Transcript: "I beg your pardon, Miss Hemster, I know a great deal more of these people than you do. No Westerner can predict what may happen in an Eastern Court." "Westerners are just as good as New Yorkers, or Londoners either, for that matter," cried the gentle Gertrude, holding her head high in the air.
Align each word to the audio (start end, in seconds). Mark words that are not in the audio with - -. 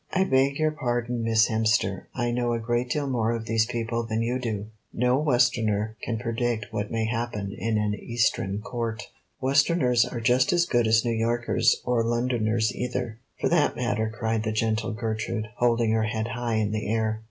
"I 0.11 0.23
beg 0.23 0.57
your 0.57 0.71
pardon, 0.71 1.21
Miss 1.23 1.47
Hemster, 1.47 2.05
I 2.15 2.31
know 2.31 2.53
a 2.53 2.59
great 2.59 2.89
deal 2.89 3.07
more 3.07 3.35
of 3.35 3.45
these 3.45 3.67
people 3.67 4.01
than 4.03 4.23
you 4.23 4.39
do. 4.39 4.65
No 4.91 5.19
Westerner 5.19 5.95
can 6.01 6.17
predict 6.17 6.65
what 6.73 6.89
may 6.89 7.05
happen 7.05 7.51
in 7.55 7.77
an 7.77 7.93
Eastern 7.93 8.61
Court." 8.63 9.11
"Westerners 9.39 10.03
are 10.03 10.19
just 10.19 10.51
as 10.53 10.65
good 10.65 10.87
as 10.87 11.05
New 11.05 11.13
Yorkers, 11.13 11.83
or 11.85 12.03
Londoners 12.03 12.71
either, 12.75 13.19
for 13.39 13.47
that 13.49 13.75
matter," 13.75 14.09
cried 14.09 14.41
the 14.41 14.51
gentle 14.51 14.91
Gertrude, 14.91 15.49
holding 15.57 15.91
her 15.91 16.05
head 16.05 16.29
high 16.29 16.55
in 16.55 16.71
the 16.71 16.89
air. 16.91 17.19